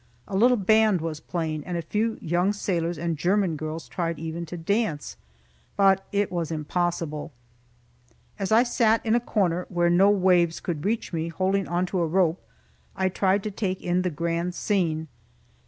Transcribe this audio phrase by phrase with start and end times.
[0.27, 4.47] A little band was playing, and a few young sailors and German girls tried even
[4.47, 5.15] to dance;
[5.77, 7.31] but it was impossible.
[8.39, 11.99] As I sat in a corner where no waves could reach me, holding on to
[11.99, 12.41] a rope,
[12.95, 15.07] I tried to take in the grand scene.